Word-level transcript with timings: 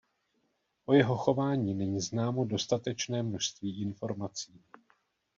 O 0.85 0.93
jeho 0.93 1.17
chování 1.17 1.73
není 1.73 2.01
známo 2.01 2.45
dostatečné 2.45 3.23
množství 3.23 3.81
informací. 3.81 4.61